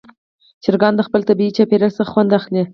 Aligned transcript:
چرګان 0.63 0.93
د 0.95 1.01
خپل 1.07 1.21
طبیعي 1.29 1.51
چاپېریال 1.57 1.91
څخه 1.97 2.11
خوند 2.13 2.31
اخلي. 2.39 2.63